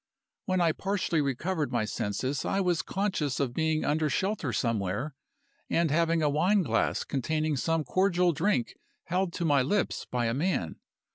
[0.45, 5.13] "When I partially recovered my senses I was conscious of being under shelter somewhere,
[5.69, 10.25] and of having a wine glass containing some cordial drink held to my lips by
[10.25, 10.77] a man.